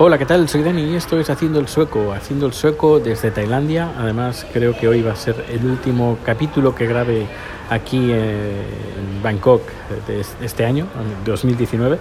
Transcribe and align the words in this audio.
Hola, 0.00 0.16
¿qué 0.16 0.26
tal? 0.26 0.48
Soy 0.48 0.62
Dani 0.62 0.92
y 0.92 0.94
esto 0.94 1.18
es 1.18 1.28
Haciendo 1.28 1.58
el 1.58 1.66
Sueco, 1.66 2.12
Haciendo 2.12 2.46
el 2.46 2.52
Sueco 2.52 3.00
desde 3.00 3.32
Tailandia. 3.32 3.94
Además, 3.98 4.46
creo 4.52 4.78
que 4.78 4.86
hoy 4.86 5.02
va 5.02 5.10
a 5.10 5.16
ser 5.16 5.44
el 5.50 5.66
último 5.66 6.18
capítulo 6.24 6.72
que 6.72 6.86
grabe 6.86 7.26
aquí 7.68 8.12
en 8.12 9.20
Bangkok 9.24 9.62
de 10.06 10.24
este 10.40 10.64
año, 10.64 10.86
2019. 11.24 11.98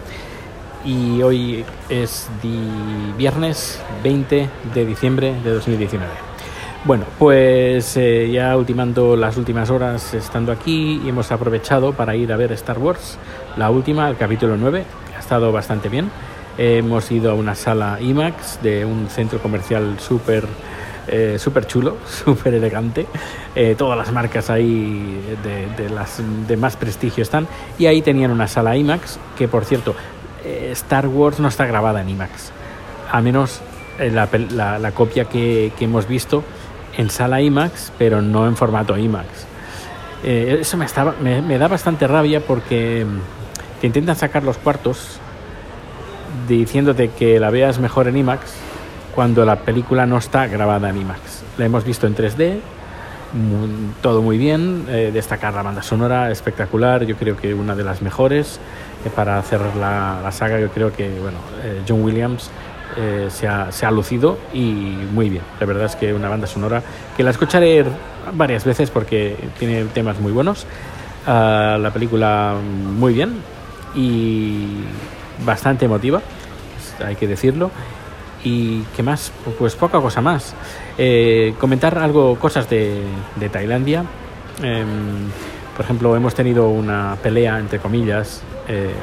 Y 0.86 1.24
hoy 1.24 1.66
es 1.90 2.30
viernes 3.18 3.82
20 4.04 4.48
de 4.76 4.86
diciembre 4.86 5.34
de 5.44 5.50
2019. 5.50 6.08
Bueno, 6.86 7.06
pues 7.18 7.98
eh, 7.98 8.30
ya 8.32 8.56
ultimando 8.56 9.16
las 9.16 9.38
últimas 9.38 9.72
horas 9.72 10.14
estando 10.14 10.52
aquí 10.52 11.02
hemos 11.08 11.32
aprovechado 11.32 11.94
para 11.94 12.16
ir 12.16 12.32
a 12.32 12.38
ver 12.38 12.52
Star 12.52 12.78
Wars, 12.78 13.18
la 13.58 13.72
última, 13.72 14.08
el 14.08 14.18
capítulo 14.18 14.56
9. 14.56 14.86
Ha 15.16 15.20
estado 15.20 15.52
bastante 15.52 15.90
bien 15.90 16.12
hemos 16.58 17.12
ido 17.12 17.32
a 17.32 17.34
una 17.34 17.56
sala 17.56 18.00
IMAX 18.02 18.62
de 18.62 18.86
un 18.86 19.10
centro 19.10 19.40
comercial 19.40 20.00
súper 20.00 20.48
eh, 21.08 21.38
chulo, 21.68 21.98
súper 22.08 22.54
elegante. 22.54 23.08
Eh, 23.56 23.76
todas 23.78 23.98
las 23.98 24.12
marcas 24.12 24.50
ahí 24.50 25.22
de, 25.44 25.90
las 25.90 26.22
de 26.48 26.58
más 26.58 26.76
prestigio 26.76 27.24
están. 27.24 27.48
Y 27.78 27.86
ahí 27.86 28.02
tenían 28.02 28.32
una 28.32 28.48
sala 28.48 28.76
IMAX, 28.76 29.20
que 29.38 29.48
por 29.48 29.66
cierto, 29.66 29.96
eh, 30.44 30.70
Star 30.74 31.08
Wars 31.08 31.40
no 31.40 31.48
está 31.48 31.66
grabada 31.66 32.02
en 32.02 32.10
IMAX. 32.10 32.52
A 33.12 33.22
menos 33.22 33.62
la, 34.00 34.30
la, 34.80 34.92
copia 34.92 35.26
que, 35.26 35.72
hemos 35.80 36.08
visto 36.08 36.44
en 36.98 37.10
sala 37.10 37.42
IMAX, 37.42 37.94
pero 37.98 38.22
no 38.22 38.48
en 38.48 38.56
formato 38.56 38.98
IMAX. 38.98 39.28
eso 40.24 40.78
me, 40.78 40.86
estaba, 40.86 41.16
me 41.22 41.58
da 41.58 41.68
bastante 41.68 42.06
rabia 42.06 42.42
porque 42.42 43.06
mm, 43.06 43.80
te 43.80 43.88
intentan 43.88 44.16
sacar 44.16 44.44
los 44.44 44.58
cuartos 44.58 45.20
diciéndote 46.48 47.10
que 47.10 47.40
la 47.40 47.50
veas 47.50 47.80
mejor 47.80 48.08
en 48.08 48.18
IMAX 48.18 48.54
cuando 49.16 49.46
la 49.46 49.58
película 49.58 50.06
no 50.06 50.18
está 50.18 50.48
grabada 50.48 50.90
en 50.90 51.02
IMAX. 51.02 51.44
La 51.58 51.66
hemos 51.66 51.84
visto 51.84 52.08
en 52.08 52.16
3D, 52.16 52.60
todo 54.02 54.22
muy 54.22 54.38
bien, 54.38 54.86
eh, 54.90 55.12
destacar 55.14 55.54
la 55.54 55.64
banda 55.64 55.82
sonora 55.82 56.32
espectacular, 56.32 57.06
yo 57.06 57.16
creo 57.16 57.36
que 57.36 57.54
una 57.54 57.76
de 57.76 57.84
las 57.84 58.02
mejores 58.02 58.60
eh, 59.06 59.10
para 59.16 59.38
hacer 59.38 59.60
la, 59.80 60.30
saga, 60.32 60.60
yo 60.60 60.70
creo 60.70 60.94
que 60.94 61.10
bueno, 61.20 61.38
eh, 61.64 61.82
John 61.88 62.04
Williams 62.04 62.50
se 63.30 63.48
ha, 63.48 63.72
se, 63.72 63.86
ha, 63.86 63.92
lucido 63.92 64.40
y 64.54 64.96
muy 65.14 65.30
bien. 65.30 65.44
La 65.60 65.68
verdad 65.68 65.86
es 65.86 65.96
que 65.96 66.16
una 66.16 66.30
banda 66.30 66.48
sonora 66.48 66.82
que 67.16 67.22
la 67.22 67.30
escucharé 67.30 67.86
varias 68.34 68.66
veces 68.66 68.90
porque 68.90 69.36
tiene 69.60 69.84
temas 69.86 70.20
muy 70.20 70.32
buenos. 70.32 70.66
Ah, 71.30 71.78
la 71.78 71.92
película 71.92 72.56
muy 72.64 73.14
bien 73.14 73.42
y 73.94 74.66
bastante 75.46 75.86
emotiva, 75.86 76.22
hay 77.06 77.16
que 77.16 77.28
decirlo. 77.28 77.72
Y 78.44 78.82
qué 78.96 79.04
más, 79.04 79.32
pues 79.58 79.76
poca 79.76 80.00
cosa 80.00 80.22
más. 80.22 80.54
Eh, 80.98 81.54
comentar 81.60 81.98
algo, 81.98 82.38
cosas 82.38 82.70
de, 82.70 83.02
de 83.36 83.50
Tailandia. 83.50 84.06
Em, 84.62 85.30
por 85.76 85.86
ejemplo, 85.86 86.16
hemos 86.16 86.34
tenido 86.34 86.70
una 86.70 87.18
pelea, 87.22 87.60
entre 87.60 87.80
comillas, 87.80 88.42
eh, 88.68 88.94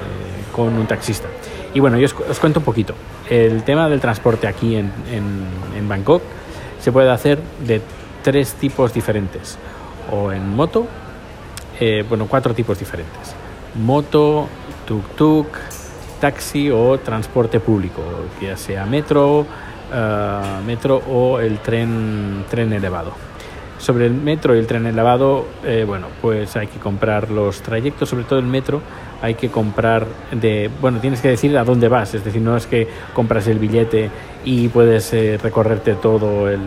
con 0.53 0.75
un 0.75 0.87
taxista. 0.87 1.29
Y 1.73 1.81
bueno, 1.81 1.99
yo 1.99 2.07
os, 2.29 2.39
cuento 2.41 2.61
un 2.61 2.65
poquito. 2.65 2.95
El 3.29 3.65
tema 3.65 3.89
del 3.89 4.01
transporte 4.01 4.47
aquí 4.47 4.77
en, 4.77 4.93
en, 5.13 5.89
Bangkok 5.89 6.23
se 6.81 6.93
puede 6.93 7.11
hacer 7.11 7.41
de 7.67 7.81
tres 8.23 8.55
tipos 8.55 8.95
diferentes. 8.95 9.59
O 10.11 10.33
en 10.33 10.55
moto, 10.55 10.87
eh, 11.81 12.05
bueno, 12.09 12.27
cuatro 12.29 12.55
tipos 12.55 12.79
diferentes. 12.79 13.35
Moto, 13.75 14.49
tuk-tuk, 14.87 15.47
taxi 16.21 16.71
o 16.71 16.99
transporte 16.99 17.61
público, 17.61 18.03
ya 18.41 18.57
sea 18.57 18.87
metro, 18.87 19.47
eh, 19.93 20.41
metro 20.67 20.97
o 21.09 21.39
el 21.39 21.59
tren, 21.59 22.45
tren 22.49 22.73
elevado. 22.73 23.13
Sobre 23.79 24.07
el 24.07 24.15
metro 24.15 24.55
y 24.55 24.59
el 24.59 24.67
tren 24.67 24.87
elevado, 24.87 25.47
eh, 25.65 25.85
bueno, 25.87 26.07
pues 26.23 26.57
hay 26.57 26.69
que 26.69 26.79
comprar 26.79 27.31
los 27.31 27.61
trayectos, 27.61 28.09
sobre 28.09 28.25
todo 28.25 28.39
el 28.39 28.47
metro, 28.47 28.81
hay 29.21 29.35
que 29.35 29.51
comprar 29.51 30.07
de, 30.33 30.71
bueno, 30.81 31.01
tienes 31.01 31.21
que 31.21 31.29
decir 31.29 31.57
a 31.59 31.65
dónde 31.65 31.89
vas, 31.89 32.15
es 32.15 32.25
decir, 32.25 32.41
no 32.41 32.57
es 32.57 32.67
que 32.67 32.89
compras 33.13 33.47
el 33.47 33.59
billete 33.59 34.11
y 34.45 34.69
puedes 34.69 35.13
eh, 35.13 35.39
recorrerte 35.43 35.95
todo 35.95 36.49
el, 36.49 36.61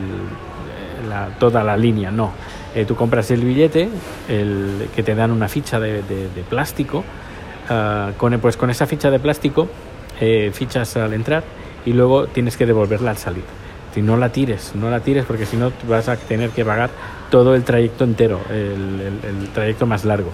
toda 1.39 1.63
la 1.63 1.75
línea, 1.75 2.11
no. 2.11 2.31
tú 2.87 2.95
compras 2.95 3.31
el 3.31 3.41
billete, 3.41 3.89
el, 4.29 4.89
que 4.95 5.01
te 5.01 5.15
dan 5.15 5.31
una 5.31 5.47
ficha 5.47 5.79
de, 5.79 6.03
de 6.03 6.43
plástico, 6.47 7.03
Ah, 7.69 8.11
con, 8.17 8.39
pues 8.39 8.55
con 8.55 8.69
esa 8.69 8.85
ficha 8.87 9.11
de 9.11 9.19
plástico 9.19 9.67
eh, 10.21 10.51
fichas 10.53 10.95
al 10.95 11.13
entrar 11.13 11.43
y 11.85 11.93
luego 11.93 12.27
tienes 12.27 12.55
que 12.57 12.65
devolverla 12.65 13.11
al 13.11 13.17
salir. 13.17 13.43
Si 13.93 14.01
no 14.01 14.15
la 14.15 14.29
tires, 14.29 14.73
no 14.75 14.89
la 14.89 14.99
tires 14.99 15.25
porque 15.25 15.45
si 15.45 15.57
no 15.57 15.71
vas 15.87 16.07
a 16.07 16.15
tener 16.15 16.51
que 16.51 16.63
pagar 16.63 16.89
todo 17.29 17.55
el 17.55 17.63
trayecto 17.63 18.03
entero, 18.03 18.39
el, 18.49 19.49
trayecto 19.53 19.85
más 19.85 20.05
largo. 20.05 20.31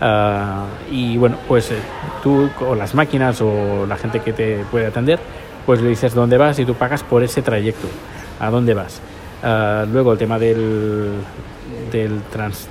Ah, 0.00 0.66
y 0.90 1.16
bueno, 1.16 1.36
pues 1.48 1.70
eh, 1.70 1.76
tú 2.22 2.50
o 2.60 2.74
las 2.74 2.94
máquinas 2.94 3.40
o 3.40 3.86
la 3.86 3.96
gente 3.96 4.20
que 4.20 4.32
te 4.32 4.64
puede 4.70 4.86
atender, 4.86 5.18
pues 5.64 5.80
le 5.80 5.88
dices 5.88 6.14
dónde 6.14 6.36
vas 6.36 6.58
y 6.58 6.64
tú 6.64 6.74
pagas 6.74 7.02
por 7.02 7.22
ese 7.22 7.42
trayecto, 7.42 7.88
a 8.38 8.50
dónde 8.50 8.74
vas. 8.74 9.00
Ah, 9.48 9.86
luego 9.88 10.10
el 10.10 10.18
tema 10.18 10.40
del, 10.40 11.12
del, 11.92 12.20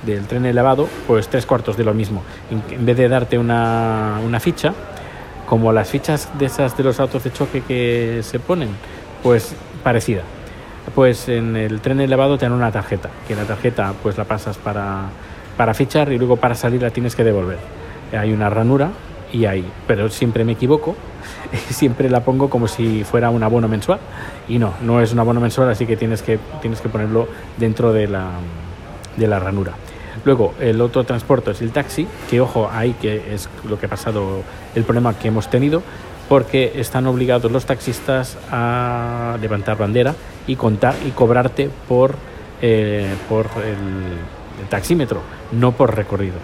del 0.04 0.26
tren 0.26 0.44
elevado, 0.44 0.86
pues 1.06 1.26
tres 1.26 1.46
cuartos 1.46 1.74
de 1.78 1.84
lo 1.84 1.94
mismo. 1.94 2.22
En, 2.50 2.84
vez 2.84 2.98
de 2.98 3.08
darte 3.08 3.38
una, 3.38 4.20
una, 4.22 4.38
ficha, 4.40 4.74
como 5.48 5.72
las 5.72 5.88
fichas 5.88 6.28
de 6.38 6.44
esas 6.44 6.76
de 6.76 6.84
los 6.84 7.00
autos 7.00 7.24
de 7.24 7.32
choque 7.32 7.62
que 7.62 8.20
se 8.22 8.38
ponen, 8.40 8.68
pues 9.22 9.54
parecida. 9.82 10.20
Pues 10.94 11.30
en 11.30 11.56
el 11.56 11.80
tren 11.80 11.98
elevado 11.98 12.36
te 12.36 12.44
dan 12.44 12.52
una 12.52 12.70
tarjeta, 12.70 13.08
que 13.26 13.34
la 13.34 13.44
tarjeta 13.44 13.94
pues 14.02 14.18
la 14.18 14.24
pasas 14.24 14.58
para, 14.58 15.04
para 15.56 15.72
fichar 15.72 16.12
y 16.12 16.18
luego 16.18 16.36
para 16.36 16.54
salir 16.54 16.82
la 16.82 16.90
tienes 16.90 17.16
que 17.16 17.24
devolver. 17.24 17.58
Hay 18.12 18.34
una 18.34 18.50
ranura 18.50 18.90
y 19.32 19.44
ahí, 19.44 19.64
pero 19.86 20.08
siempre 20.08 20.44
me 20.44 20.52
equivoco, 20.52 20.96
siempre 21.70 22.10
la 22.10 22.24
pongo 22.24 22.50
como 22.50 22.68
si 22.68 23.04
fuera 23.04 23.30
un 23.30 23.42
abono 23.42 23.68
mensual 23.68 23.98
y 24.48 24.58
no, 24.58 24.74
no 24.82 25.00
es 25.00 25.12
un 25.12 25.18
abono 25.18 25.40
mensual, 25.40 25.68
así 25.70 25.86
que 25.86 25.96
tienes 25.96 26.22
que, 26.22 26.38
tienes 26.60 26.80
que 26.80 26.88
ponerlo 26.88 27.28
dentro 27.56 27.92
de 27.92 28.08
la, 28.08 28.30
de 29.16 29.26
la 29.26 29.38
ranura. 29.38 29.72
Luego, 30.24 30.54
el 30.60 30.80
otro 30.80 31.04
transporte 31.04 31.52
es 31.52 31.62
el 31.62 31.70
taxi, 31.70 32.06
que 32.28 32.40
ojo, 32.40 32.68
ahí 32.72 32.94
que 33.00 33.34
es 33.34 33.48
lo 33.68 33.78
que 33.78 33.86
ha 33.86 33.88
pasado, 33.88 34.42
el 34.74 34.84
problema 34.84 35.16
que 35.16 35.28
hemos 35.28 35.48
tenido, 35.48 35.82
porque 36.28 36.72
están 36.76 37.06
obligados 37.06 37.50
los 37.52 37.66
taxistas 37.66 38.36
a 38.50 39.36
levantar 39.40 39.78
bandera 39.78 40.14
y 40.46 40.56
contar 40.56 40.94
y 41.06 41.10
cobrarte 41.10 41.70
por, 41.88 42.16
eh, 42.60 43.14
por 43.28 43.46
el, 43.64 44.68
taxímetro, 44.68 45.20
no 45.52 45.72
por 45.72 45.94
recorrido. 45.94 46.36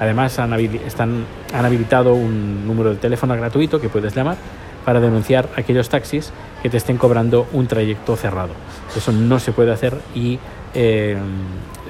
Además, 0.00 0.38
han, 0.38 0.52
habilitado 0.52 2.14
un 2.14 2.66
número 2.66 2.90
de 2.90 2.96
teléfono 2.96 3.34
gratuito 3.36 3.80
que 3.80 3.88
puedes 3.88 4.14
llamar 4.14 4.36
para 4.84 5.00
denunciar 5.00 5.48
aquellos 5.56 5.88
taxis 5.88 6.32
que 6.62 6.70
te 6.70 6.76
estén 6.76 6.96
cobrando 6.96 7.46
un 7.52 7.66
trayecto 7.66 8.16
cerrado. 8.16 8.54
Eso 8.96 9.12
no 9.12 9.38
se 9.38 9.52
puede 9.52 9.72
hacer 9.72 9.94
y 10.14 10.38
eh, 10.74 11.16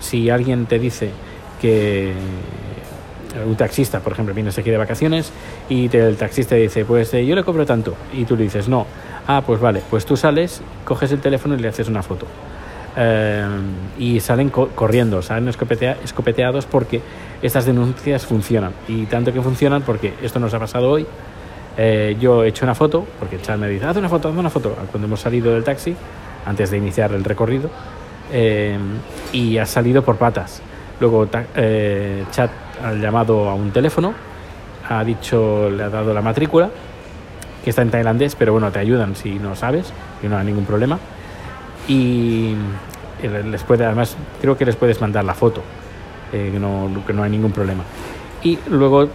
si 0.01 0.31
alguien 0.31 0.67
te 0.67 0.79
dice 0.79 1.11
que 1.61 2.15
un 3.47 3.57
taxista, 3.57 4.01
por 4.01 4.13
ejemplo, 4.13 4.35
vienes 4.35 4.59
aquí 4.59 4.71
de 4.71 4.77
vacaciones 4.77 5.33
y 5.69 5.95
el 5.97 6.17
taxista 6.17 6.55
dice, 6.55 6.85
pues 6.85 7.13
eh, 7.15 7.25
yo 7.27 7.35
le 7.35 7.45
cobro 7.45 7.67
tanto, 7.67 7.95
y 8.13 8.25
tú 8.25 8.37
le 8.37 8.45
dices, 8.45 8.69
no, 8.69 8.87
ah, 9.27 9.43
pues 9.47 9.61
vale, 9.61 9.83
pues 9.89 10.07
tú 10.07 10.17
sales, 10.17 10.63
coges 10.85 11.13
el 11.13 11.21
teléfono 11.21 11.55
y 11.55 11.59
le 11.59 11.69
haces 11.69 11.89
una 11.89 12.03
foto. 12.03 12.27
Eh, 12.97 13.47
y 13.99 14.19
salen 14.21 14.51
corriendo, 14.51 15.23
salen 15.23 15.49
escopeteados 15.49 16.67
porque 16.67 17.01
estas 17.43 17.67
denuncias 17.67 18.27
funcionan. 18.27 18.73
Y 18.89 19.07
tanto 19.07 19.33
que 19.33 19.41
funcionan 19.41 19.83
porque 19.83 20.15
esto 20.23 20.39
nos 20.39 20.53
ha 20.55 20.59
pasado 20.59 20.91
hoy. 20.91 21.07
Eh, 21.77 22.17
yo 22.19 22.43
he 22.43 22.49
hecho 22.49 22.65
una 22.65 22.75
foto, 22.75 23.07
porque 23.21 23.37
el 23.37 23.43
chat 23.43 23.57
me 23.57 23.69
dice, 23.69 23.87
haz 23.87 23.97
una 23.97 24.09
foto, 24.09 24.29
haz 24.29 24.37
una 24.37 24.51
foto, 24.51 24.77
cuando 24.91 25.07
hemos 25.07 25.21
salido 25.21 25.55
del 25.55 25.63
taxi, 25.63 25.95
antes 26.45 26.73
de 26.73 26.79
iniciar 26.79 27.13
el 27.13 27.23
recorrido, 27.23 27.71
eh, 28.33 28.77
y 29.33 29.59
ha 29.59 29.67
salido 29.67 30.03
por 30.03 30.17
patas. 30.17 30.61
Luego 30.99 31.29
eh, 31.55 32.25
Chat 32.33 32.51
ha 32.85 32.93
llamado 32.95 33.49
a 33.49 33.55
un 33.55 33.71
teléfono, 33.71 34.13
ha 34.89 35.05
dicho, 35.05 35.71
le 35.71 35.85
ha 35.85 35.89
dado 35.89 36.13
la 36.13 36.21
matrícula, 36.21 36.69
que 37.63 37.71
está 37.71 37.83
en 37.83 37.91
tailandés, 37.91 38.35
pero 38.35 38.53
bueno, 38.53 38.73
te 38.73 38.81
ayudan 38.81 39.15
si 39.15 39.39
no 39.39 39.55
sabes, 39.55 39.93
y 40.21 40.27
no 40.27 40.37
hay 40.37 40.47
ningún 40.47 40.65
problema. 40.65 40.99
Y 41.87 42.55
les 43.23 43.63
puede, 43.63 43.85
además, 43.85 44.17
creo 44.41 44.59
que 44.59 44.65
les 44.65 44.75
puedes 44.75 45.01
mandar 45.01 45.25
la 45.25 45.35
foto, 45.35 45.63
eh, 46.33 46.51
que, 46.53 46.59
no, 46.59 47.03
que 47.07 47.13
no 47.13 47.23
hay 47.23 47.31
ningún 47.31 47.53
problema. 47.53 47.85
Y 48.43 48.59
luego, 48.71 49.09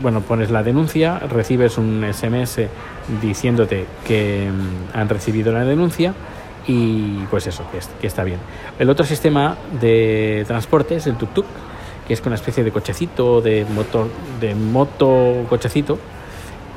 bueno, 0.00 0.20
pones 0.20 0.50
la 0.50 0.62
denuncia, 0.62 1.18
recibes 1.18 1.76
un 1.76 2.04
SMS 2.12 2.60
diciéndote 3.20 3.86
que 4.06 4.48
mm, 4.48 4.96
han 4.96 5.08
recibido 5.08 5.52
la 5.52 5.64
denuncia 5.64 6.14
y 6.68 7.24
pues 7.30 7.48
eso, 7.48 7.64
que, 8.00 8.06
está 8.06 8.22
bien. 8.22 8.38
El 8.78 8.88
otro 8.88 9.04
sistema 9.04 9.56
de 9.80 10.44
transporte 10.46 10.96
es 10.96 11.06
el 11.08 11.16
tuk-tuk, 11.16 11.46
que 12.06 12.14
es 12.14 12.22
una 12.24 12.36
especie 12.36 12.62
de 12.62 12.70
cochecito, 12.70 13.40
de 13.40 13.66
moto, 13.74 14.08
de 14.40 14.54
moto 14.54 15.46
cochecito, 15.48 15.98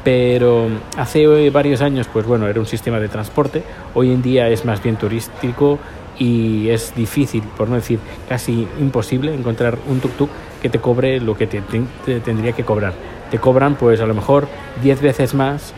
pero 0.04 0.68
hace 0.98 1.50
varios 1.52 1.82
años, 1.82 2.08
pues 2.12 2.26
bueno, 2.26 2.48
era 2.48 2.60
un 2.60 2.66
sistema 2.66 3.00
de 3.00 3.08
transporte, 3.08 3.64
hoy 3.94 4.12
en 4.12 4.24
día 4.24 4.50
es 4.50 4.66
más 4.66 4.82
bien 4.82 4.96
turístico 4.96 5.78
y 6.19 6.69
es 6.69 6.94
difícil, 6.95 7.44
por 7.57 7.69
no 7.69 7.75
decir 7.75 8.00
casi 8.30 8.68
imposible, 8.80 9.33
encontrar 9.33 9.77
un 9.88 10.01
tuk-tuk 10.01 10.30
que 10.62 10.69
te 10.69 10.80
cobre 10.80 11.19
lo 11.19 11.36
que 11.36 11.48
te, 11.48 11.62
tendría 12.21 12.54
que 12.54 12.63
cobrar. 12.63 12.94
Te 13.31 13.39
cobran 13.39 13.75
pues 13.75 14.00
a 14.01 14.06
lo 14.06 14.13
mejor 14.13 14.48
10 14.81 15.01
veces 15.01 15.33
más, 15.33 15.74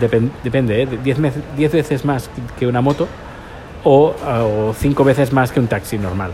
depende, 0.00 0.86
10 0.86 1.18
¿eh? 1.18 1.68
veces 1.68 2.04
más 2.04 2.30
que 2.58 2.66
una 2.66 2.80
moto 2.80 3.08
o 3.84 4.74
5 4.78 5.04
veces 5.04 5.32
más 5.32 5.52
que 5.52 5.60
un 5.60 5.66
taxi 5.66 5.98
normal, 5.98 6.32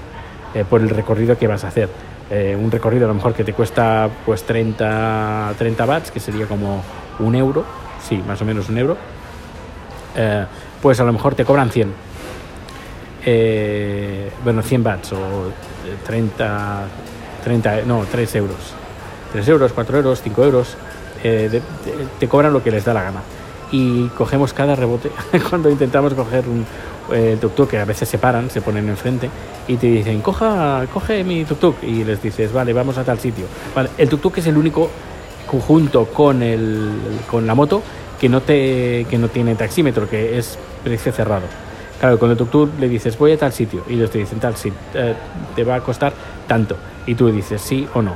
eh, 0.54 0.64
por 0.68 0.80
el 0.80 0.90
recorrido 0.90 1.36
que 1.36 1.46
vas 1.46 1.64
a 1.64 1.68
hacer. 1.68 1.88
Eh, 2.30 2.56
un 2.56 2.70
recorrido 2.70 3.06
a 3.06 3.08
lo 3.08 3.14
mejor 3.14 3.34
que 3.34 3.42
te 3.42 3.52
cuesta 3.52 4.08
pues 4.24 4.44
30, 4.44 5.54
30 5.58 5.84
watts, 5.84 6.10
que 6.12 6.20
sería 6.20 6.46
como 6.46 6.82
un 7.18 7.34
euro, 7.34 7.64
sí, 8.00 8.22
más 8.26 8.40
o 8.40 8.44
menos 8.44 8.68
un 8.68 8.78
euro, 8.78 8.96
eh, 10.14 10.46
pues 10.80 11.00
a 11.00 11.04
lo 11.04 11.12
mejor 11.12 11.34
te 11.34 11.44
cobran 11.44 11.70
100. 11.70 12.09
Eh, 13.24 14.30
bueno, 14.44 14.62
100 14.62 14.82
bats 14.82 15.12
o 15.12 15.18
30, 16.06 16.84
30, 17.44 17.82
no, 17.86 18.04
3 18.10 18.34
euros. 18.36 18.74
3 19.32 19.48
euros, 19.48 19.72
4 19.72 19.96
euros, 19.98 20.22
5 20.22 20.44
euros, 20.44 20.76
te 21.22 22.28
cobran 22.28 22.52
lo 22.52 22.62
que 22.62 22.70
les 22.70 22.84
da 22.84 22.94
la 22.94 23.02
gana. 23.02 23.20
Y 23.72 24.08
cogemos 24.08 24.52
cada 24.52 24.74
rebote 24.74 25.10
cuando 25.50 25.70
intentamos 25.70 26.14
coger 26.14 26.44
un, 26.48 26.66
el 27.14 27.38
tuk-tuk, 27.38 27.68
que 27.68 27.78
a 27.78 27.84
veces 27.84 28.08
se 28.08 28.18
paran, 28.18 28.50
se 28.50 28.60
ponen 28.60 28.88
enfrente 28.88 29.30
y 29.68 29.76
te 29.76 29.86
dicen, 29.86 30.20
Coja, 30.20 30.86
coge 30.92 31.22
mi 31.24 31.44
tuk-tuk. 31.44 31.76
Y 31.82 32.04
les 32.04 32.22
dices, 32.22 32.52
vale, 32.52 32.72
vamos 32.72 32.98
a 32.98 33.04
tal 33.04 33.18
sitio. 33.18 33.46
El 33.96 34.08
tuk-tuk 34.08 34.38
es 34.38 34.46
el 34.46 34.56
único 34.56 34.90
junto 35.46 36.06
con, 36.06 36.42
con 37.30 37.46
la 37.46 37.54
moto 37.54 37.82
que 38.20 38.28
no, 38.28 38.40
te, 38.40 39.06
que 39.08 39.18
no 39.18 39.28
tiene 39.28 39.54
taxímetro, 39.54 40.08
que 40.08 40.38
es 40.38 40.58
precio 40.84 41.12
cerrado. 41.12 41.44
Claro, 42.00 42.18
con 42.18 42.30
el 42.30 42.36
tuk-tuk 42.38 42.78
le 42.80 42.88
dices, 42.88 43.18
voy 43.18 43.32
a 43.32 43.38
tal 43.38 43.52
sitio. 43.52 43.84
Y 43.86 43.94
ellos 43.94 44.10
te 44.10 44.18
dicen, 44.18 44.40
tal 44.40 44.56
sitio, 44.56 44.78
eh, 44.94 45.14
te 45.54 45.64
va 45.64 45.74
a 45.76 45.80
costar 45.80 46.14
tanto. 46.48 46.76
Y 47.06 47.14
tú 47.14 47.30
dices, 47.30 47.60
sí 47.60 47.86
o 47.92 48.00
no. 48.00 48.14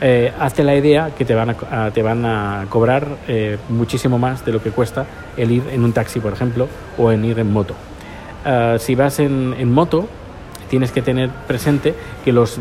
Eh, 0.00 0.32
hazte 0.40 0.64
la 0.64 0.74
idea 0.74 1.10
que 1.16 1.24
te 1.24 1.34
van 1.34 1.50
a, 1.50 1.90
te 1.92 2.02
van 2.02 2.24
a 2.26 2.66
cobrar 2.68 3.06
eh, 3.28 3.58
muchísimo 3.68 4.18
más 4.18 4.44
de 4.44 4.52
lo 4.52 4.62
que 4.62 4.70
cuesta 4.70 5.06
el 5.36 5.52
ir 5.52 5.62
en 5.70 5.84
un 5.84 5.92
taxi, 5.92 6.18
por 6.18 6.32
ejemplo, 6.32 6.68
o 6.98 7.12
en 7.12 7.24
ir 7.24 7.38
en 7.38 7.52
moto. 7.52 7.74
Ah, 8.44 8.76
si 8.78 8.96
vas 8.96 9.20
en, 9.20 9.72
moto, 9.72 10.08
tienes 10.68 10.90
que 10.90 11.02
tener 11.02 11.30
presente 11.46 11.94
que 12.24 12.32
los 12.32 12.58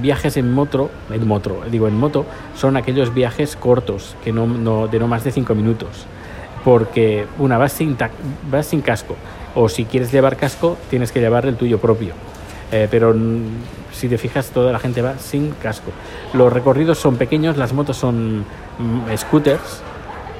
viajes 0.00 0.36
en 0.36 0.52
moto, 0.52 0.90
en 1.10 1.28
moto, 1.28 1.60
digo 1.70 1.86
en 1.86 1.96
moto, 1.96 2.26
son 2.56 2.76
aquellos 2.76 3.14
viajes 3.14 3.54
cortos, 3.54 4.16
que 4.24 4.32
no, 4.32 4.88
de 4.88 4.98
no 4.98 5.06
más 5.06 5.22
de 5.22 5.30
5 5.30 5.54
minutos. 5.54 6.06
Porque 6.64 7.26
una 7.38 7.58
vas 7.58 7.72
sin, 7.72 7.96
vas 8.50 8.66
sin 8.66 8.80
casco, 8.80 9.16
o 9.54 9.68
si 9.68 9.84
quieres 9.84 10.12
llevar 10.12 10.36
casco, 10.36 10.76
tienes 10.90 11.12
que 11.12 11.20
llevar 11.20 11.46
el 11.46 11.56
tuyo 11.56 11.78
propio. 11.78 12.14
Eh, 12.70 12.88
pero 12.90 13.14
si 13.92 14.08
te 14.08 14.18
fijas, 14.18 14.50
toda 14.50 14.72
la 14.72 14.78
gente 14.78 15.02
va 15.02 15.18
sin 15.18 15.50
casco. 15.52 15.90
Los 16.32 16.52
recorridos 16.52 16.98
son 16.98 17.16
pequeños, 17.16 17.56
las 17.56 17.72
motos 17.72 17.96
son 17.96 18.40
mm, 18.40 19.16
scooters 19.16 19.82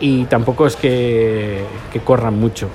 y 0.00 0.24
tampoco 0.24 0.66
es 0.66 0.76
que 0.76 1.64
corran 2.04 2.38
mucho. 2.38 2.68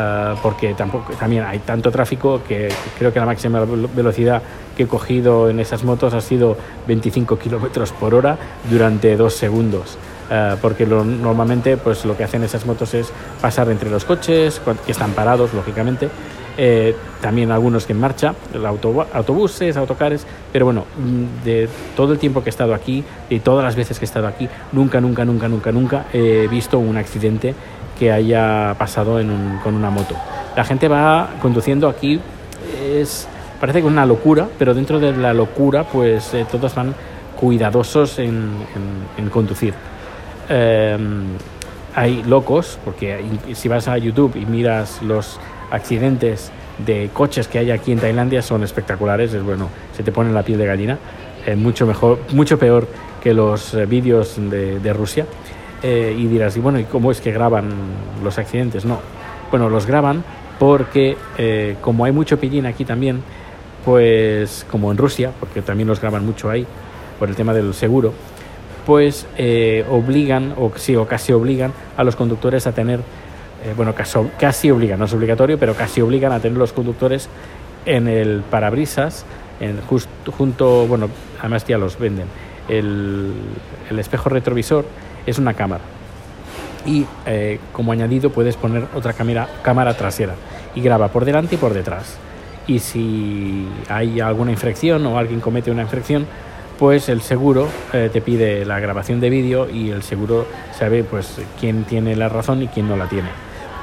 Eh, 0.00 0.34
porque 0.44 0.74
tampoco, 0.74 1.12
también 1.14 1.42
hay 1.42 1.58
tanto 1.58 1.90
tráfico 1.90 2.40
que 2.46 2.68
creo 2.96 3.12
que 3.12 3.18
la 3.18 3.26
máxima 3.26 3.64
velocidad 3.64 4.40
que 4.76 4.84
he 4.84 4.86
cogido 4.86 5.50
en 5.50 5.58
esas 5.58 5.82
motos 5.82 6.14
ha 6.14 6.20
sido 6.20 6.56
25 6.86 7.36
kilómetros 7.36 7.90
por 7.90 8.14
hora 8.14 8.38
durante 8.70 9.16
dos 9.16 9.34
segundos. 9.34 9.98
Uh, 10.30 10.58
porque 10.60 10.84
lo, 10.84 11.04
normalmente 11.04 11.78
pues 11.78 12.04
lo 12.04 12.14
que 12.14 12.22
hacen 12.22 12.44
esas 12.44 12.66
motos 12.66 12.92
es 12.92 13.10
pasar 13.40 13.70
entre 13.70 13.88
los 13.88 14.04
coches 14.04 14.60
que 14.84 14.92
están 14.92 15.12
parados 15.12 15.54
lógicamente 15.54 16.10
eh, 16.58 16.94
también 17.22 17.50
algunos 17.50 17.86
que 17.86 17.94
en 17.94 18.00
marcha 18.00 18.34
autobuses 19.14 19.78
autocares 19.78 20.26
pero 20.52 20.66
bueno 20.66 20.84
mm, 20.98 21.44
de 21.46 21.66
todo 21.96 22.12
el 22.12 22.18
tiempo 22.18 22.42
que 22.42 22.50
he 22.50 22.52
estado 22.52 22.74
aquí 22.74 23.02
y 23.30 23.38
todas 23.38 23.64
las 23.64 23.74
veces 23.74 23.98
que 23.98 24.04
he 24.04 24.10
estado 24.10 24.26
aquí 24.26 24.46
nunca 24.72 25.00
nunca 25.00 25.24
nunca 25.24 25.48
nunca 25.48 25.72
nunca 25.72 26.04
he 26.12 26.46
visto 26.46 26.78
un 26.78 26.98
accidente 26.98 27.54
que 27.98 28.12
haya 28.12 28.74
pasado 28.78 29.20
con 29.62 29.74
una 29.74 29.90
moto. 29.90 30.14
La 30.56 30.64
gente 30.64 30.88
va 30.88 31.30
conduciendo 31.42 31.88
aquí, 31.88 32.20
es, 32.80 33.26
parece 33.60 33.80
que 33.80 33.86
una 33.86 34.06
locura, 34.06 34.48
pero 34.58 34.74
dentro 34.74 35.00
de 35.00 35.16
la 35.16 35.34
locura, 35.34 35.84
pues 35.84 36.32
eh, 36.34 36.46
todos 36.50 36.74
van 36.74 36.94
cuidadosos 37.38 38.18
en, 38.18 38.52
conducir. 39.32 39.74
Em, 40.48 41.24
hay 41.94 42.22
locos, 42.22 42.78
porque 42.84 43.22
si 43.54 43.68
vas 43.68 43.88
a 43.88 43.98
YouTube 43.98 44.36
y 44.36 44.46
miras 44.46 45.02
los 45.02 45.40
accidentes 45.70 46.52
de 46.86 47.10
coches 47.12 47.48
que 47.48 47.58
hay 47.58 47.70
aquí 47.70 47.92
en 47.92 47.98
Tailandia 47.98 48.40
son 48.40 48.62
espectaculares, 48.62 49.34
es 49.34 49.42
bueno, 49.42 49.68
se 49.92 50.02
te 50.02 50.12
pone 50.12 50.32
la 50.32 50.42
piel 50.42 50.58
de 50.58 50.66
gallina, 50.66 50.98
es 51.44 51.56
mucho 51.56 51.86
mejor, 51.86 52.20
mucho 52.32 52.58
peor 52.58 52.86
que 53.22 53.34
los 53.34 53.74
eh, 53.74 53.86
vídeos 53.86 54.36
de 54.38 54.92
Rusia. 54.92 55.26
Eh, 55.82 56.16
y 56.18 56.26
dirás, 56.26 56.56
y 56.56 56.60
bueno, 56.60 56.80
¿y 56.80 56.84
cómo 56.84 57.12
es 57.12 57.20
que 57.20 57.30
graban 57.30 57.70
los 58.24 58.38
accidentes? 58.38 58.84
No, 58.84 58.98
bueno, 59.50 59.68
los 59.68 59.86
graban 59.86 60.24
porque 60.58 61.16
eh, 61.36 61.76
como 61.80 62.04
hay 62.04 62.10
mucho 62.10 62.38
pillín 62.38 62.66
aquí 62.66 62.84
también, 62.84 63.22
pues 63.84 64.66
como 64.68 64.90
en 64.90 64.98
Rusia, 64.98 65.30
porque 65.38 65.62
también 65.62 65.88
los 65.88 66.00
graban 66.00 66.26
mucho 66.26 66.50
ahí 66.50 66.66
por 67.18 67.28
el 67.28 67.36
tema 67.36 67.54
del 67.54 67.74
seguro, 67.74 68.12
pues 68.88 69.26
eh, 69.36 69.84
obligan, 69.90 70.54
o 70.56 70.72
sí, 70.76 70.96
o 70.96 71.06
casi 71.06 71.34
obligan 71.34 71.74
a 71.98 72.04
los 72.04 72.16
conductores 72.16 72.66
a 72.66 72.72
tener, 72.72 73.00
bueno, 73.76 73.94
casi, 73.94 74.18
casi 74.40 74.70
obligan, 74.70 74.98
no 74.98 75.04
es 75.04 75.12
obligatorio, 75.12 75.58
pero 75.58 75.74
casi 75.74 76.00
obligan 76.00 76.32
a 76.32 76.40
tener 76.40 76.56
los 76.56 76.72
conductores 76.72 77.28
en 77.84 78.08
el 78.08 78.40
parabrisas, 78.50 79.26
en 79.60 79.78
junto, 79.82 80.86
bueno, 80.86 81.10
además 81.38 81.66
ya 81.66 81.76
los 81.76 81.98
venden, 81.98 82.28
el, 82.66 83.34
el 83.90 83.98
espejo 83.98 84.30
retrovisor 84.30 84.86
es 85.26 85.38
una 85.38 85.52
cámara. 85.52 85.84
Y 86.86 87.04
eh, 87.26 87.60
como 87.72 87.92
añadido 87.92 88.30
puedes 88.30 88.56
poner 88.56 88.86
otra 88.94 89.12
cámara, 89.12 89.50
cámara 89.60 89.98
trasera 89.98 90.32
y 90.74 90.80
graba 90.80 91.08
por 91.08 91.26
delante 91.26 91.56
y 91.56 91.58
por 91.58 91.74
detrás. 91.74 92.16
Y 92.66 92.78
si 92.78 93.68
hay 93.90 94.20
alguna 94.20 94.50
infracción 94.50 95.06
o 95.06 95.18
alguien 95.18 95.40
comete 95.40 95.70
una 95.70 95.82
infracción, 95.82 96.26
pues 96.78 97.08
el 97.08 97.20
seguro 97.22 97.68
eh, 97.92 98.08
te 98.12 98.20
pide 98.20 98.64
la 98.64 98.78
grabación 98.78 99.20
de 99.20 99.30
vídeo 99.30 99.68
y 99.68 99.90
el 99.90 100.02
seguro 100.02 100.46
sabe 100.78 101.02
pues 101.02 101.40
quién 101.58 101.84
tiene 101.84 102.14
la 102.14 102.28
razón 102.28 102.62
y 102.62 102.68
quién 102.68 102.88
no 102.88 102.96
la 102.96 103.08
tiene. 103.08 103.28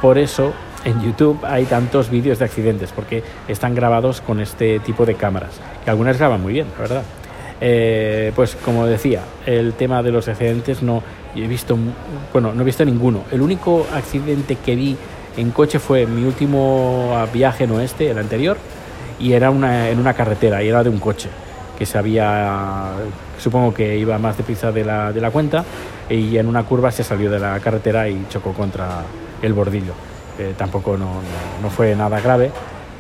Por 0.02 0.18
eso 0.18 0.54
en 0.86 1.02
YouTube 1.02 1.40
hay 1.44 1.66
tantos 1.66 2.10
vídeos 2.10 2.40
de 2.40 2.46
accidentes 2.46 2.92
porque 2.94 3.24
están 3.48 3.76
grabados 3.76 4.22
con 4.22 4.40
este 4.40 4.80
tipo 4.80 5.06
de 5.06 5.16
cámaras, 5.16 5.60
que 5.84 5.90
algunas 5.90 6.18
graban 6.18 6.42
muy 6.42 6.54
bien, 6.54 6.68
la 6.76 6.82
verdad. 6.82 7.04
Eh, 7.60 8.32
pues 8.36 8.56
como 8.56 8.86
decía, 8.86 9.22
el 9.46 9.74
tema 9.74 10.02
de 10.02 10.12
los 10.12 10.28
accidentes 10.28 10.82
no 10.82 11.04
he 11.36 11.48
visto, 11.48 11.78
bueno, 12.32 12.54
no 12.54 12.62
he 12.62 12.66
visto 12.66 12.86
ninguno. 12.86 13.24
El 13.32 13.42
único 13.42 13.86
accidente 13.94 14.56
que 14.56 14.76
vi 14.76 14.96
en 15.36 15.52
coche 15.52 15.80
fue 15.80 16.06
mi 16.06 16.24
último 16.24 17.14
viaje 17.34 17.66
en 17.66 17.72
oeste, 17.72 18.10
el 18.10 18.18
anterior, 18.18 18.58
y 19.20 19.34
era 19.34 19.50
una, 19.50 19.90
en 19.90 20.00
una 20.00 20.14
carretera, 20.14 20.64
y 20.64 20.70
era 20.70 20.82
de 20.84 20.90
un 20.90 21.00
coche 21.00 21.30
que 21.78 21.86
se 21.86 21.98
había, 21.98 22.92
supongo 23.40 23.74
que 23.74 23.98
iba 23.98 24.18
más 24.18 24.38
deprisa 24.38 24.72
de 24.72 24.86
la, 24.86 25.12
de 25.12 25.22
la 25.22 25.32
cuenta, 25.32 25.64
y 26.10 26.38
en 26.38 26.48
una 26.48 26.64
curva 26.64 26.92
se 26.92 27.04
salió 27.04 27.30
de 27.30 27.40
la 27.40 27.60
carretera 27.60 28.08
y 28.08 28.26
chocó 28.30 28.54
contra 28.54 29.04
el 29.42 29.54
bordillo. 29.54 29.94
Eh, 30.38 30.54
tampoco 30.58 30.98
no, 30.98 31.22
no, 31.62 31.70
fue 31.70 31.96
nada 31.96 32.20
grave, 32.20 32.52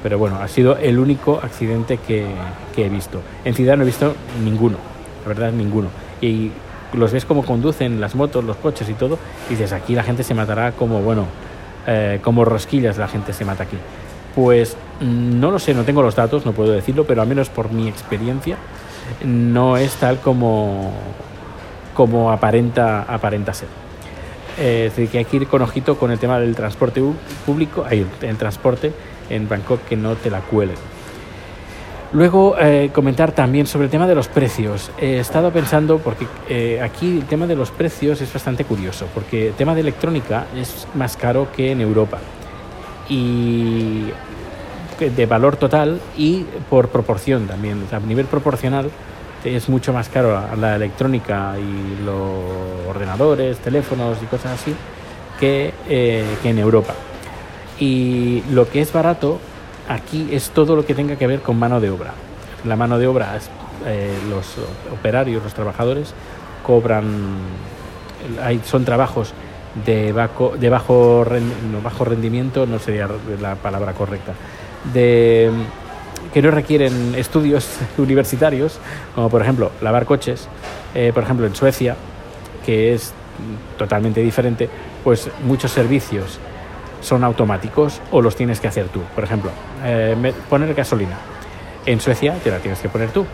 pero 0.02 0.18
bueno, 0.18 0.40
ha 0.42 0.48
sido 0.48 0.78
el 0.78 1.00
único 1.00 1.40
accidente 1.42 1.98
que, 1.98 2.26
que 2.74 2.86
he 2.86 2.90
visto. 2.90 3.22
En 3.44 3.54
ciudad 3.54 3.76
no 3.76 3.84
he 3.84 3.86
visto 3.86 4.16
ninguno, 4.44 4.78
la 5.24 5.28
verdad 5.28 5.52
ninguno. 5.52 5.90
Y 6.22 6.52
los 6.94 7.12
ves 7.12 7.26
como 7.26 7.44
conducen 7.44 8.00
las 8.00 8.16
motos, 8.16 8.44
los 8.44 8.58
coches 8.58 8.90
y 8.90 8.94
todo, 8.94 9.18
y 9.50 9.52
dices, 9.52 9.74
aquí 9.74 9.96
la 9.96 10.04
gente 10.04 10.24
se 10.24 10.34
matará 10.34 10.72
como, 10.72 11.02
bueno, 11.02 11.26
eh, 11.88 12.20
como 12.24 12.46
rosquillas 12.46 12.98
la 12.98 13.08
gente 13.08 13.34
se 13.34 13.46
mata 13.46 13.64
aquí. 13.64 13.78
Pues 14.34 14.78
no 15.00 15.52
lo 15.52 15.60
sé, 15.60 15.74
no 15.74 15.84
tengo 15.84 16.02
los 16.02 16.16
datos, 16.16 16.46
no 16.46 16.54
puedo 16.54 16.72
decirlo, 16.72 17.06
pero 17.06 17.22
al 17.22 17.28
menos 17.28 17.50
por 17.50 17.72
mi 17.72 17.88
experiencia 17.88 18.58
no 19.24 19.78
es 19.78 19.96
tal 19.96 20.20
como, 20.20 20.94
como 21.94 22.32
aparenta, 22.32 23.04
aparenta 23.04 23.54
ser. 23.54 23.68
Eh, 24.58 24.86
es 24.88 24.96
decir, 24.96 25.10
que 25.10 25.18
hay 25.20 25.26
que 25.26 25.38
ir 25.38 25.48
con 25.48 25.62
ojito 25.62 25.98
con 25.98 26.12
el 26.12 26.20
tema 26.20 26.40
del 26.40 26.56
transporte 26.56 27.02
público, 27.46 27.86
el 27.90 28.38
transporte 28.38 28.94
en 29.30 29.50
Bangkok 29.50 29.82
que 29.82 29.96
no 29.96 30.16
te 30.16 30.30
la 30.30 30.40
cuelen. 30.42 30.78
Luego 32.14 32.56
eh, 32.58 32.92
comentar 32.94 33.34
también 33.34 33.68
sobre 33.68 33.86
el 33.86 33.92
tema 33.92 34.08
de 34.08 34.16
los 34.16 34.30
precios. 34.30 34.90
He 34.98 35.20
estado 35.20 35.52
pensando, 35.52 35.98
porque 35.98 36.28
eh, 36.48 36.80
aquí 36.82 37.18
el 37.18 37.26
tema 37.26 37.46
de 37.46 37.56
los 37.56 37.72
precios 37.72 38.22
es 38.22 38.32
bastante 38.32 38.64
curioso, 38.64 39.08
porque 39.14 39.48
el 39.48 39.54
tema 39.54 39.76
de 39.76 39.82
electrónica 39.82 40.46
es 40.56 40.88
más 40.94 41.18
caro 41.18 41.50
que 41.54 41.72
en 41.72 41.82
Europa. 41.82 42.20
Y 43.10 44.06
de 45.00 45.26
valor 45.26 45.58
total 45.58 46.00
y 46.18 46.46
por 46.70 46.90
proporción 46.90 47.48
también. 47.48 47.84
a 47.92 48.00
nivel 48.00 48.26
proporcional, 48.26 48.90
es 49.44 49.70
mucho 49.70 49.94
más 49.94 50.10
caro 50.10 50.42
la 50.60 50.76
electrónica 50.76 51.56
y 51.60 52.04
los 52.04 52.88
ordenadores, 52.88 53.58
teléfonos 53.58 54.18
y 54.22 54.26
cosas 54.26 54.60
así 54.60 54.76
que, 55.40 55.74
eh, 55.88 56.26
que 56.42 56.50
en 56.50 56.60
Europa. 56.60 56.94
Y 57.80 58.44
lo 58.52 58.70
que 58.70 58.82
es 58.82 58.92
barato 58.92 59.40
aquí 59.88 60.30
es 60.32 60.50
todo 60.50 60.76
lo 60.76 60.86
que 60.86 60.96
tenga 60.96 61.16
que 61.16 61.28
ver 61.28 61.42
con 61.42 61.60
mano 61.60 61.80
de 61.80 61.90
obra. 61.90 62.14
La 62.64 62.76
mano 62.76 62.98
de 62.98 63.08
obra, 63.08 63.38
eh, 63.86 64.18
los 64.30 64.56
operarios, 64.92 65.44
los 65.44 65.54
trabajadores, 65.54 66.14
cobran, 66.66 67.38
hay, 68.42 68.62
son 68.66 68.86
trabajos 68.86 69.34
de 69.86 70.14
bajo, 70.14 70.56
de 70.58 70.70
bajo 70.70 71.26
rendimiento, 72.06 72.66
no 72.66 72.80
sería 72.80 73.10
la 73.42 73.56
palabra 73.56 73.94
correcta, 73.94 74.34
de, 74.94 75.52
que 76.34 76.42
no 76.42 76.52
requieren 76.52 77.16
estudios 77.16 77.68
universitarios, 77.98 78.80
como 79.14 79.30
por 79.30 79.42
ejemplo 79.42 79.72
lavar 79.82 80.06
coches, 80.06 80.48
eh, 80.94 81.12
por 81.14 81.24
ejemplo 81.24 81.46
en 81.46 81.56
Suecia, 81.56 81.96
que 82.66 82.94
es 82.94 83.14
totalmente 83.78 84.22
diferente, 84.22 84.70
pues 85.04 85.30
muchos 85.44 85.72
servicios 85.72 86.40
son 87.02 87.24
automáticos 87.24 88.02
o 88.12 88.22
los 88.22 88.36
tienes 88.36 88.60
que 88.60 88.68
hacer 88.68 88.88
tú. 88.88 89.02
Por 89.14 89.24
ejemplo, 89.24 89.52
eh, 89.84 90.34
poner 90.50 90.74
gasolina. 90.74 91.18
En 91.86 92.00
Suecia 92.00 92.34
te 92.44 92.50
la 92.50 92.58
tienes 92.58 92.80
que 92.80 92.90
poner 92.90 93.12
tú, 93.12 93.26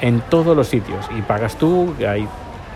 en 0.00 0.22
todos 0.22 0.56
los 0.56 0.68
sitios, 0.68 1.06
y 1.16 1.20
pagas 1.20 1.56
tú, 1.56 1.94
ahí 2.08 2.26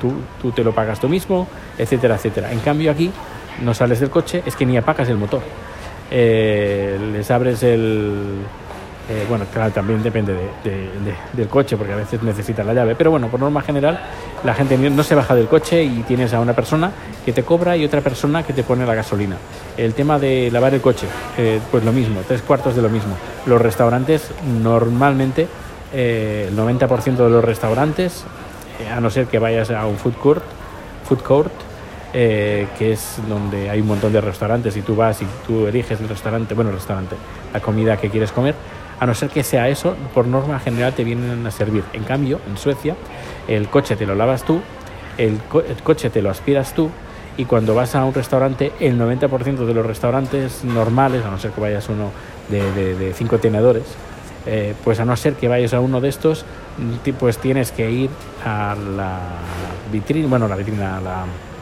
tú, 0.00 0.12
tú 0.42 0.52
te 0.52 0.62
lo 0.62 0.74
pagas 0.74 1.00
tú 1.00 1.08
mismo, 1.08 1.48
etcétera, 1.78 2.16
etcétera. 2.16 2.52
En 2.52 2.60
cambio 2.60 2.90
aquí 2.90 3.10
no 3.62 3.72
sales 3.72 4.00
del 4.00 4.10
coche, 4.10 4.42
es 4.44 4.54
que 4.54 4.66
ni 4.66 4.76
apagas 4.76 5.08
el 5.08 5.16
motor. 5.16 5.40
Eh, 6.10 6.98
les 7.12 7.30
abres 7.30 7.62
el, 7.62 8.44
eh, 9.06 9.26
bueno, 9.28 9.44
claro, 9.52 9.70
también 9.70 10.02
depende 10.02 10.34
del 11.34 11.48
coche, 11.48 11.76
porque 11.76 11.92
a 11.92 11.96
veces 11.96 12.22
necesitas 12.22 12.64
la 12.64 12.72
llave. 12.72 12.94
Pero 12.94 13.10
bueno, 13.10 13.28
por 13.28 13.38
norma 13.38 13.60
general, 13.60 14.00
la 14.42 14.54
gente 14.54 14.78
no 14.78 15.02
se 15.02 15.14
baja 15.14 15.34
del 15.34 15.46
coche 15.46 15.82
y 15.82 16.02
tienes 16.04 16.32
a 16.32 16.40
una 16.40 16.54
persona 16.54 16.90
que 17.24 17.32
te 17.32 17.42
cobra 17.42 17.76
y 17.76 17.84
otra 17.84 18.00
persona 18.00 18.42
que 18.42 18.54
te 18.54 18.62
pone 18.62 18.86
la 18.86 18.94
gasolina. 18.94 19.36
El 19.76 19.92
tema 19.92 20.18
de 20.18 20.50
lavar 20.50 20.72
el 20.72 20.80
coche, 20.80 21.06
eh, 21.36 21.60
pues 21.70 21.84
lo 21.84 21.92
mismo, 21.92 22.22
tres 22.26 22.40
cuartos 22.40 22.74
de 22.74 22.80
lo 22.80 22.88
mismo. 22.88 23.14
Los 23.44 23.60
restaurantes, 23.60 24.30
normalmente, 24.62 25.48
eh, 25.92 26.46
el 26.48 26.56
90% 26.56 27.24
de 27.24 27.30
los 27.30 27.44
restaurantes, 27.44 28.24
a 28.90 29.00
no 29.00 29.10
ser 29.10 29.26
que 29.26 29.38
vayas 29.38 29.70
a 29.70 29.86
un 29.86 29.98
food 29.98 30.14
court, 30.14 30.42
food 31.06 31.20
court 31.20 31.52
que 32.14 32.92
es 32.92 33.18
donde 33.28 33.70
hay 33.70 33.80
un 33.80 33.88
montón 33.88 34.12
de 34.12 34.20
restaurantes 34.20 34.76
y 34.76 34.82
tú 34.82 34.94
vas 34.94 35.20
y 35.20 35.26
tú 35.46 35.66
eliges 35.66 36.00
el 36.00 36.08
restaurante, 36.08 36.54
bueno, 36.54 36.70
el 36.70 36.76
restaurante, 36.76 37.16
la 37.52 37.60
comida 37.60 37.96
que 37.96 38.08
quieres 38.08 38.30
comer, 38.30 38.54
a 39.00 39.06
no 39.06 39.14
ser 39.14 39.28
que 39.30 39.42
sea 39.42 39.68
eso, 39.68 39.96
por 40.14 40.26
norma 40.26 40.58
general 40.60 40.92
te 40.92 41.04
vienen 41.04 41.46
a 41.46 41.50
servir. 41.50 41.84
En 41.92 42.04
cambio, 42.04 42.40
en 42.48 42.56
Suecia, 42.56 42.94
el 43.48 43.68
coche 43.68 43.96
te 43.96 44.06
lo 44.06 44.14
lavas 44.14 44.44
tú, 44.44 44.60
el, 45.18 45.40
coche 45.82 46.10
te 46.10 46.22
lo 46.22 46.30
aspiras 46.30 46.74
tú, 46.74 46.90
y 47.36 47.46
cuando 47.46 47.74
vas 47.74 47.94
a 47.96 48.04
un 48.04 48.14
restaurante, 48.14 48.72
el 48.78 48.98
90% 48.98 49.66
de 49.66 49.74
los 49.74 49.84
restaurantes 49.84 50.64
normales, 50.64 51.24
a 51.24 51.30
no 51.30 51.38
ser 51.38 51.50
que 51.50 51.60
vayas 51.60 51.88
uno 51.88 52.12
de, 52.48 53.12
cinco 53.14 53.38
tenedores, 53.38 53.84
eh, 54.46 54.74
pues 54.84 55.00
a 55.00 55.04
no 55.04 55.16
ser 55.16 55.34
que 55.34 55.48
vayas 55.48 55.74
a 55.74 55.80
uno 55.80 56.00
de 56.00 56.08
estos, 56.08 56.44
pues 57.18 57.38
tienes 57.38 57.72
que 57.72 57.90
ir 57.90 58.10
a 58.44 58.76
la 58.96 59.18
vitrina, 59.90 60.28
bueno, 60.28 60.46
la 60.46 60.56
vitrina, 60.56 61.00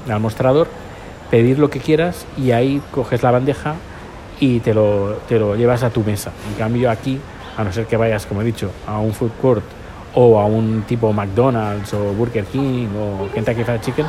al 0.09 0.21
mostrador, 0.21 0.69
pedir 1.31 1.59
lo 1.59 1.71
que 1.71 1.81
quieras 1.81 2.27
y 2.37 2.51
ahí 2.51 2.83
coges 2.91 3.23
la 3.23 3.31
bandeja 3.31 3.75
y 4.41 4.61
te 4.61 4.75
lo, 4.75 5.15
te 5.29 5.39
lo 5.39 5.57
llevas 5.57 5.83
a 5.83 5.91
tu 5.91 6.03
mesa. 6.03 6.33
En 6.51 6.55
cambio 6.57 6.91
aquí, 6.91 7.19
a 7.57 7.65
no 7.65 7.73
ser 7.73 7.87
que 7.87 7.97
vayas, 7.97 8.27
como 8.27 8.43
he 8.43 8.45
dicho, 8.45 8.71
a 8.87 8.99
un 8.99 9.13
food 9.13 9.31
court 9.41 9.65
o 10.15 10.39
a 10.39 10.47
un 10.47 10.83
tipo 10.83 11.13
McDonald's 11.13 11.95
o 11.95 12.13
Burger 12.13 12.45
King 12.45 12.89
o 12.99 13.33
Kentucky 13.33 13.65
Fried 13.65 13.81
Chicken, 13.81 14.07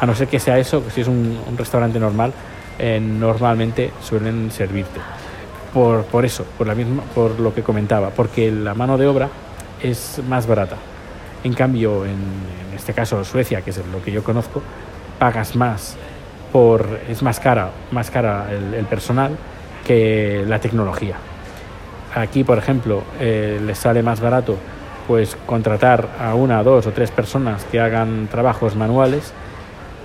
a 0.00 0.06
no 0.06 0.14
ser 0.14 0.28
que 0.28 0.38
sea 0.38 0.58
eso, 0.58 0.82
si 0.94 1.00
es 1.00 1.08
un, 1.08 1.38
restaurante 1.56 1.98
normal, 1.98 2.32
eh, 2.78 3.00
normalmente 3.00 3.92
suelen 4.02 4.50
servirte. 4.50 5.00
Por, 5.74 6.04
por 6.04 6.24
eso, 6.24 6.44
por, 6.56 6.66
la 6.66 6.74
misma, 6.74 7.02
por 7.14 7.38
lo 7.40 7.52
que 7.52 7.62
comentaba, 7.62 8.10
porque 8.10 8.50
la 8.50 8.74
mano 8.74 8.96
de 8.96 9.06
obra 9.06 9.28
es 9.82 10.20
más 10.28 10.46
barata. 10.46 10.76
En 11.44 11.52
cambio, 11.52 12.04
en, 12.04 12.12
en 12.12 12.74
este 12.74 12.94
caso 12.94 13.22
Suecia, 13.24 13.60
que 13.62 13.70
es 13.70 13.80
lo 13.92 14.02
que 14.02 14.12
yo 14.12 14.24
conozco, 14.24 14.62
pagas 15.18 15.56
más 15.56 15.96
por, 16.52 17.00
es 17.08 17.22
más 17.22 17.40
cara, 17.40 17.70
más 17.90 18.10
cara 18.10 18.46
el, 18.50 18.84
personal 18.86 19.36
que 19.86 20.44
la 20.46 20.60
tecnología. 20.60 21.16
Aquí, 22.14 22.44
por 22.44 22.58
ejemplo, 22.58 23.02
eh, 23.20 23.60
les 23.64 23.78
sale 23.78 24.02
más 24.02 24.20
barato 24.20 24.56
pues 25.06 25.36
contratar 25.46 26.08
a 26.20 26.34
una, 26.34 26.62
dos 26.62 26.86
o 26.86 26.92
tres 26.92 27.10
personas 27.10 27.64
que 27.64 27.80
hagan 27.80 28.28
trabajos 28.30 28.76
manuales 28.76 29.32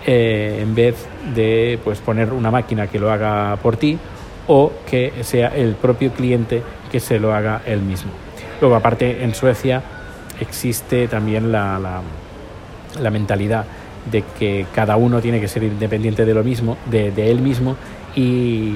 eh, 0.05 0.59
en 0.61 0.75
vez 0.75 1.05
de 1.35 1.77
pues 1.83 1.99
poner 1.99 2.31
una 2.31 2.51
máquina 2.51 2.87
que 2.87 2.99
lo 2.99 3.11
haga 3.11 3.57
por 3.57 3.77
ti 3.77 3.97
o 4.47 4.71
que 4.89 5.13
sea 5.23 5.49
el 5.49 5.75
propio 5.75 6.11
cliente 6.11 6.63
que 6.91 6.99
se 6.99 7.19
lo 7.19 7.33
haga 7.33 7.61
él 7.65 7.81
mismo. 7.81 8.11
Luego, 8.61 8.75
aparte, 8.75 9.23
en 9.23 9.33
Suecia 9.33 9.81
existe 10.39 11.07
también 11.07 11.51
la, 11.51 11.79
la, 11.79 12.01
la 13.01 13.09
mentalidad 13.09 13.65
de 14.11 14.23
que 14.37 14.65
cada 14.73 14.95
uno 14.95 15.21
tiene 15.21 15.39
que 15.39 15.47
ser 15.47 15.63
independiente 15.63 16.25
de 16.25 16.33
lo 16.33 16.43
mismo, 16.43 16.77
de, 16.89 17.11
él 17.31 17.39
mismo 17.39 17.75
y, 18.15 18.75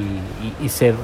ser 0.67 0.95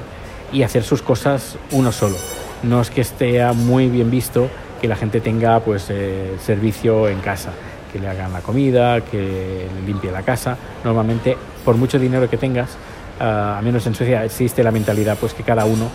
y 0.52 0.64
hacer 0.64 0.84
sus 0.84 1.02
cosas 1.02 1.58
uno 1.72 1.92
solo. 1.92 2.16
No 2.64 2.82
es 2.82 2.90
que 2.90 3.02
esté 3.02 3.46
muy 3.54 3.90
bien 3.90 4.10
visto 4.10 4.50
que 4.82 4.88
la 4.88 4.96
gente 4.96 5.20
tenga 5.20 5.60
pues 5.60 5.88
eh, 5.90 6.36
servicio 6.40 7.10
en 7.10 7.20
casa, 7.20 7.52
que 7.92 8.00
le 8.00 8.08
hagan 8.08 8.34
la 8.34 8.42
comida, 8.42 9.02
que 9.02 9.68
limpie 9.86 10.12
la 10.12 10.24
casa. 10.24 10.58
Normalmente, 10.84 11.38
por 11.66 11.76
mucho 11.76 12.00
dinero 12.00 12.30
que 12.30 12.38
tengas, 12.38 12.72
uh, 13.20 13.58
a 13.58 13.62
menos 13.62 13.86
en 13.88 13.96
Suecia 13.96 14.24
existe 14.24 14.64
la 14.64 14.72
mentalidad 14.72 15.18
pues 15.20 15.34
que 15.34 15.44
cada 15.44 15.66
uno 15.66 15.90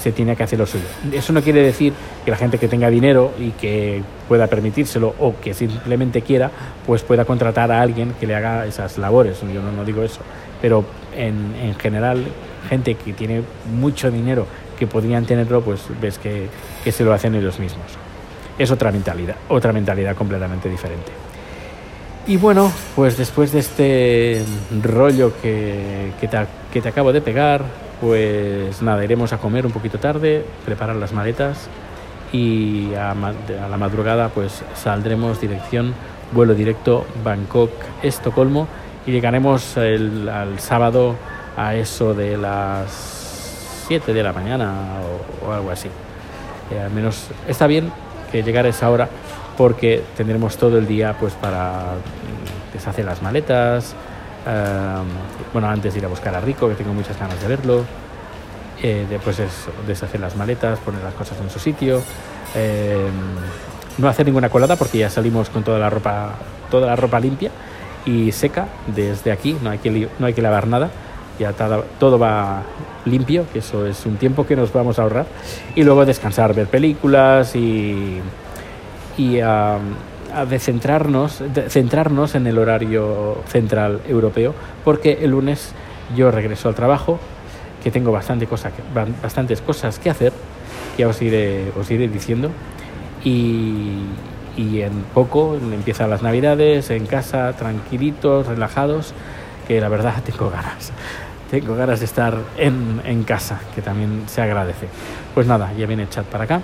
se 0.00 0.12
tiene 0.12 0.34
que 0.34 0.42
hacer 0.42 0.58
lo 0.58 0.66
suyo. 0.66 0.84
Eso 1.12 1.32
no 1.32 1.42
quiere 1.42 1.62
decir 1.62 1.92
que 2.24 2.30
la 2.30 2.36
gente 2.36 2.58
que 2.58 2.68
tenga 2.68 2.88
dinero 2.88 3.32
y 3.38 3.50
que 3.50 4.02
pueda 4.28 4.46
permitírselo 4.46 5.14
o 5.18 5.34
que 5.40 5.52
simplemente 5.52 6.22
quiera, 6.22 6.50
pues 6.86 7.02
pueda 7.02 7.24
contratar 7.24 7.70
a 7.70 7.82
alguien 7.82 8.14
que 8.18 8.26
le 8.26 8.34
haga 8.34 8.66
esas 8.66 8.96
labores. 8.96 9.40
Yo 9.40 9.60
no, 9.62 9.84
digo 9.84 10.02
eso. 10.02 10.20
Pero 10.62 10.84
en, 11.16 11.54
en, 11.62 11.74
general, 11.74 12.24
gente 12.68 12.94
que 12.94 13.12
tiene 13.12 13.42
mucho 13.74 14.10
dinero 14.10 14.46
que 14.78 14.86
podrían 14.86 15.26
tenerlo, 15.26 15.60
pues 15.60 15.82
ves 16.00 16.18
que, 16.18 16.48
que 16.82 16.92
se 16.92 17.04
lo 17.04 17.12
hacen 17.12 17.34
ellos 17.34 17.58
mismos. 17.58 17.86
Es 18.58 18.70
otra 18.70 18.90
mentalidad, 18.90 19.36
otra 19.48 19.72
mentalidad 19.72 20.14
completamente 20.14 20.68
diferente. 20.68 21.12
Y 22.26 22.36
bueno, 22.36 22.72
pues 22.96 23.18
después 23.18 23.52
de 23.52 23.58
este 23.58 24.44
rollo 24.82 25.32
que, 25.42 26.12
que, 26.20 26.28
te, 26.28 26.38
que 26.72 26.80
te 26.80 26.88
acabo 26.88 27.12
de 27.12 27.20
pegar, 27.20 27.64
pues 28.00 28.82
nada, 28.82 29.04
iremos 29.04 29.32
a 29.32 29.38
comer 29.38 29.66
un 29.66 29.72
poquito 29.72 29.98
tarde, 29.98 30.44
preparar 30.64 30.96
las 30.96 31.12
maletas 31.12 31.68
y 32.32 32.94
a, 32.94 33.14
la 33.14 33.76
madrugada 33.76 34.28
pues 34.28 34.62
saldremos 34.74 35.40
dirección 35.40 35.94
vuelo 36.32 36.54
directo 36.54 37.04
Bangkok-Estocolmo 37.24 38.68
y 39.06 39.12
llegaremos 39.12 39.76
al 39.76 40.58
sábado 40.58 41.16
a 41.56 41.74
eso 41.74 42.14
de 42.14 42.36
las 42.36 43.20
7 43.88 44.14
de 44.14 44.22
la 44.22 44.32
mañana 44.32 44.72
o, 45.44 45.52
algo 45.52 45.70
así. 45.70 45.88
Eh, 46.70 46.80
al 46.80 46.90
menos 46.90 47.26
está 47.48 47.66
bien 47.66 47.92
que 48.30 48.42
llegar 48.42 48.64
esa 48.66 48.88
hora 48.88 49.08
porque 49.56 50.02
tendremos 50.16 50.56
todo 50.56 50.78
el 50.78 50.86
día 50.86 51.16
pues 51.18 51.34
para 51.34 51.94
deshacer 52.72 53.04
las 53.04 53.20
maletas, 53.20 53.94
bueno, 55.52 55.68
antes 55.68 55.92
de 55.92 56.00
ir 56.00 56.04
a 56.04 56.08
buscar 56.08 56.34
a 56.34 56.40
Rico, 56.40 56.68
que 56.68 56.74
tengo 56.74 56.92
muchas 56.92 57.18
ganas 57.18 57.40
de 57.40 57.48
verlo. 57.48 57.84
Eh, 58.82 59.06
después 59.08 59.38
es 59.38 59.68
deshacer 59.86 60.20
las 60.20 60.36
maletas, 60.36 60.78
poner 60.78 61.02
las 61.02 61.14
cosas 61.14 61.38
en 61.40 61.50
su 61.50 61.58
sitio. 61.58 62.02
Em, 62.54 63.10
no 63.98 64.08
hacer 64.08 64.24
ninguna 64.26 64.48
colada 64.48 64.76
porque 64.76 64.98
ya 64.98 65.10
salimos 65.10 65.50
con 65.50 65.62
toda 65.62 65.78
la 65.78 65.90
ropa, 65.90 66.30
toda 66.70 66.86
la 66.86 66.96
ropa 66.96 67.20
limpia 67.20 67.50
y 68.06 68.32
seca 68.32 68.68
desde 68.86 69.30
aquí, 69.32 69.56
no 69.62 69.70
hay 69.70 69.78
que, 69.78 70.08
no 70.18 70.26
hay 70.26 70.32
que 70.32 70.40
lavar 70.40 70.66
nada, 70.66 70.90
ya 71.38 71.52
todo, 71.98 72.18
va 72.18 72.62
limpio, 73.04 73.44
que 73.52 73.58
eso 73.58 73.86
es 73.86 74.06
un 74.06 74.16
tiempo 74.16 74.46
que 74.46 74.56
nos 74.56 74.72
vamos 74.72 74.98
a 74.98 75.02
ahorrar. 75.02 75.26
Y 75.74 75.82
luego 75.82 76.06
descansar, 76.06 76.54
ver 76.54 76.66
películas 76.66 77.54
y, 77.54 78.20
y 79.18 79.40
de 80.48 80.58
centrarnos, 80.58 81.42
centrarnos 81.68 82.34
en 82.34 82.46
el 82.46 82.58
horario 82.58 83.42
central 83.46 84.00
europeo, 84.08 84.54
porque 84.84 85.18
el 85.22 85.30
lunes 85.30 85.72
yo 86.16 86.30
regreso 86.30 86.68
al 86.68 86.74
trabajo, 86.74 87.18
que 87.82 87.90
tengo 87.90 88.12
bastante 88.12 88.46
cosa, 88.46 88.70
bastantes 89.22 89.60
cosas 89.60 89.98
que 89.98 90.10
hacer, 90.10 90.32
que 90.96 91.06
os 91.06 91.20
iré, 91.22 91.72
os 91.78 91.90
iré 91.90 92.08
diciendo, 92.08 92.50
y, 93.24 94.02
y 94.56 94.82
en 94.82 95.04
poco 95.14 95.56
empiezan 95.56 96.10
las 96.10 96.22
navidades, 96.22 96.90
en 96.90 97.06
casa, 97.06 97.52
tranquilitos, 97.54 98.46
relajados, 98.46 99.14
que 99.66 99.80
la 99.80 99.88
verdad 99.88 100.22
tengo 100.24 100.50
ganas. 100.50 100.92
Tengo 101.50 101.74
ganas 101.74 101.98
de 101.98 102.06
estar 102.06 102.36
en, 102.56 103.00
en 103.04 103.24
casa, 103.24 103.60
que 103.74 103.82
también 103.82 104.24
se 104.26 104.40
agradece. 104.40 104.86
Pues 105.34 105.48
nada, 105.48 105.72
ya 105.76 105.86
viene 105.86 106.04
el 106.04 106.08
chat 106.08 106.24
para 106.26 106.44
acá. 106.44 106.60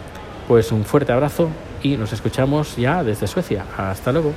Pues 0.46 0.70
un 0.70 0.85
fuerte 0.85 1.12
abrazo 1.12 1.49
y 1.86 1.96
nos 1.96 2.12
escuchamos 2.12 2.76
ya 2.76 3.04
desde 3.04 3.26
Suecia. 3.26 3.64
Hasta 3.76 4.12
luego. 4.12 4.32